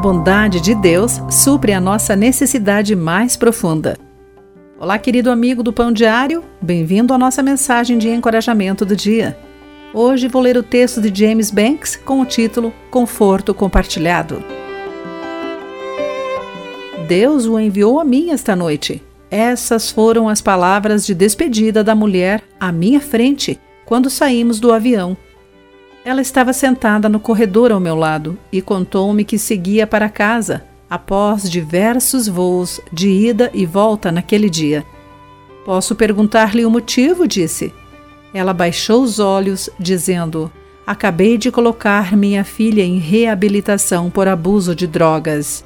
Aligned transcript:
bondade 0.00 0.62
de 0.62 0.74
Deus 0.74 1.20
supre 1.28 1.74
a 1.74 1.80
nossa 1.80 2.16
necessidade 2.16 2.96
mais 2.96 3.36
profunda. 3.36 3.98
Olá, 4.78 4.98
querido 4.98 5.30
amigo 5.30 5.62
do 5.62 5.74
Pão 5.74 5.92
Diário, 5.92 6.42
bem-vindo 6.58 7.12
à 7.12 7.18
nossa 7.18 7.42
mensagem 7.42 7.98
de 7.98 8.08
encorajamento 8.08 8.86
do 8.86 8.96
dia. 8.96 9.38
Hoje 9.92 10.26
vou 10.26 10.40
ler 10.40 10.56
o 10.56 10.62
texto 10.62 11.02
de 11.02 11.12
James 11.14 11.50
Banks 11.50 11.96
com 11.96 12.18
o 12.22 12.24
título 12.24 12.72
Conforto 12.90 13.52
Compartilhado. 13.52 14.42
Deus 17.06 17.44
o 17.44 17.60
enviou 17.60 18.00
a 18.00 18.04
mim 18.04 18.30
esta 18.30 18.56
noite. 18.56 19.02
Essas 19.30 19.90
foram 19.90 20.30
as 20.30 20.40
palavras 20.40 21.04
de 21.04 21.14
despedida 21.14 21.84
da 21.84 21.94
mulher 21.94 22.42
à 22.58 22.72
minha 22.72 23.00
frente 23.00 23.60
quando 23.84 24.08
saímos 24.08 24.60
do 24.60 24.72
avião. 24.72 25.14
Ela 26.10 26.22
estava 26.22 26.52
sentada 26.52 27.08
no 27.08 27.20
corredor 27.20 27.70
ao 27.70 27.78
meu 27.78 27.94
lado 27.94 28.36
e 28.50 28.60
contou-me 28.60 29.24
que 29.24 29.38
seguia 29.38 29.86
para 29.86 30.08
casa 30.08 30.64
após 30.90 31.48
diversos 31.48 32.26
voos 32.26 32.80
de 32.92 33.08
ida 33.08 33.48
e 33.54 33.64
volta 33.64 34.10
naquele 34.10 34.50
dia. 34.50 34.84
Posso 35.64 35.94
perguntar-lhe 35.94 36.66
o 36.66 36.70
motivo? 36.70 37.28
disse. 37.28 37.72
Ela 38.34 38.52
baixou 38.52 39.04
os 39.04 39.20
olhos, 39.20 39.70
dizendo: 39.78 40.50
Acabei 40.84 41.38
de 41.38 41.48
colocar 41.48 42.16
minha 42.16 42.42
filha 42.42 42.82
em 42.82 42.98
reabilitação 42.98 44.10
por 44.10 44.26
abuso 44.26 44.74
de 44.74 44.88
drogas. 44.88 45.64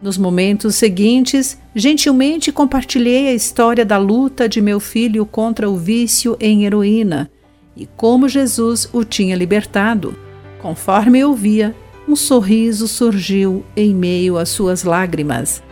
Nos 0.00 0.16
momentos 0.16 0.76
seguintes, 0.76 1.58
gentilmente 1.74 2.50
compartilhei 2.50 3.28
a 3.28 3.34
história 3.34 3.84
da 3.84 3.98
luta 3.98 4.48
de 4.48 4.62
meu 4.62 4.80
filho 4.80 5.26
contra 5.26 5.68
o 5.68 5.76
vício 5.76 6.38
em 6.40 6.64
heroína 6.64 7.30
e 7.78 7.86
como 7.96 8.28
Jesus 8.28 8.88
o 8.92 9.04
tinha 9.04 9.36
libertado. 9.36 10.14
Conforme 10.60 11.20
eu 11.20 11.32
via, 11.32 11.74
um 12.08 12.16
sorriso 12.16 12.88
surgiu 12.88 13.64
em 13.76 13.94
meio 13.94 14.36
às 14.36 14.48
suas 14.48 14.82
lágrimas. 14.82 15.62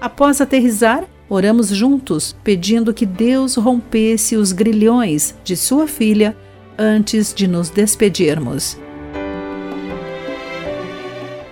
Após 0.00 0.40
aterrizar, 0.40 1.04
oramos 1.28 1.68
juntos, 1.68 2.36
pedindo 2.44 2.94
que 2.94 3.04
Deus 3.04 3.56
rompesse 3.56 4.36
os 4.36 4.52
grilhões 4.52 5.34
de 5.42 5.56
sua 5.56 5.88
filha 5.88 6.36
antes 6.78 7.34
de 7.34 7.48
nos 7.48 7.68
despedirmos. 7.68 8.78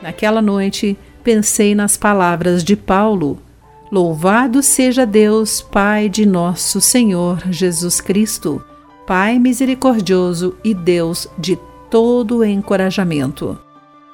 Naquela 0.00 0.40
noite, 0.40 0.96
pensei 1.24 1.74
nas 1.74 1.96
palavras 1.96 2.62
de 2.62 2.76
Paulo. 2.76 3.42
Louvado 3.90 4.62
seja 4.62 5.04
Deus, 5.04 5.60
Pai 5.60 6.08
de 6.08 6.24
nosso 6.24 6.80
Senhor 6.80 7.42
Jesus 7.50 8.00
Cristo 8.00 8.62
Pai 9.08 9.38
misericordioso 9.38 10.54
e 10.62 10.74
Deus 10.74 11.26
de 11.38 11.58
todo 11.90 12.44
encorajamento. 12.44 13.58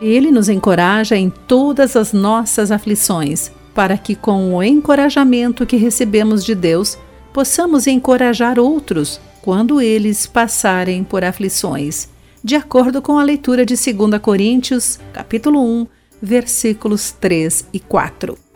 Ele 0.01 0.31
nos 0.31 0.49
encoraja 0.49 1.17
em 1.17 1.31
todas 1.31 1.97
as 1.97 2.13
nossas 2.13 2.71
aflições, 2.71 3.51
para 3.75 3.99
que, 3.99 4.15
com 4.15 4.55
o 4.55 4.63
encorajamento 4.63 5.67
que 5.67 5.75
recebemos 5.75 6.45
de 6.45 6.55
Deus, 6.55 6.97
possamos 7.33 7.89
encorajar 7.89 8.57
outros 8.61 9.21
quando 9.43 9.81
eles 9.81 10.29
passarem 10.29 11.03
por 11.03 11.25
aflições, 11.25 12.09
de 12.45 12.55
acordo 12.55 13.03
com 13.03 13.19
a 13.19 13.25
leitura 13.25 13.67
de 13.67 13.75
2 13.75 14.23
Coríntios, 14.23 15.01
capítulo 15.13 15.61
1, 15.61 15.89
versículos 16.23 17.11
3 17.11 17.67
e 17.73 17.81
4 17.81 18.54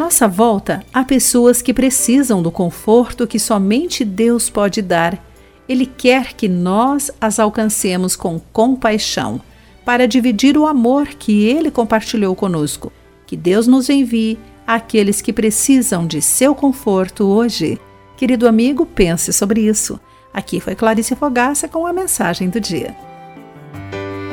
nossa 0.00 0.26
volta, 0.26 0.82
há 0.94 1.04
pessoas 1.04 1.60
que 1.60 1.74
precisam 1.74 2.40
do 2.40 2.50
conforto 2.50 3.26
que 3.26 3.38
somente 3.38 4.02
Deus 4.02 4.48
pode 4.48 4.80
dar. 4.80 5.22
Ele 5.68 5.84
quer 5.84 6.32
que 6.32 6.48
nós 6.48 7.10
as 7.20 7.38
alcancemos 7.38 8.16
com 8.16 8.40
compaixão, 8.40 9.42
para 9.84 10.08
dividir 10.08 10.56
o 10.56 10.66
amor 10.66 11.08
que 11.08 11.44
ele 11.44 11.70
compartilhou 11.70 12.34
conosco. 12.34 12.90
Que 13.26 13.36
Deus 13.36 13.66
nos 13.66 13.90
envie 13.90 14.38
àqueles 14.66 15.20
que 15.20 15.34
precisam 15.34 16.06
de 16.06 16.22
seu 16.22 16.54
conforto 16.54 17.26
hoje. 17.26 17.78
Querido 18.16 18.48
amigo, 18.48 18.86
pense 18.86 19.34
sobre 19.34 19.60
isso. 19.60 20.00
Aqui 20.32 20.60
foi 20.60 20.74
Clarice 20.74 21.14
Fogaça 21.14 21.68
com 21.68 21.86
a 21.86 21.92
mensagem 21.92 22.48
do 22.48 22.58
dia. 22.58 22.96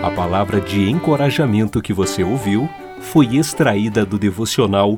A 0.02 0.10
palavra 0.12 0.62
de 0.62 0.90
encorajamento 0.90 1.82
que 1.82 1.92
você 1.92 2.24
ouviu 2.24 2.70
foi 3.02 3.36
extraída 3.36 4.06
do 4.06 4.18
devocional 4.18 4.98